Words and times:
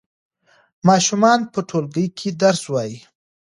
ماشومان 0.87 1.39
په 1.53 1.59
ټولګي 1.69 2.05
کې 2.17 2.29
درس 2.41 2.63
وايي. 2.71 2.97